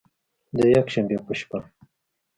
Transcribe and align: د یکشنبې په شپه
د 0.57 0.59
یکشنبې 0.75 1.17
په 1.25 1.33
شپه 1.39 1.57